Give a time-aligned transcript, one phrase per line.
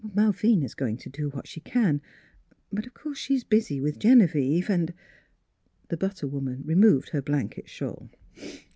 [0.15, 2.01] "Malvina's going to do what she can,
[2.73, 4.95] but of course she's busy with Genevieve, and
[5.89, 8.09] —"The butter woman removed her blanket shawl.